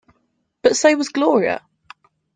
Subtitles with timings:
[0.63, 1.61] But so was Gloria.